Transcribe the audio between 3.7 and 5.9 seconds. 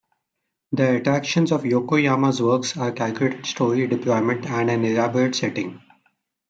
deployment and an elaborate setting.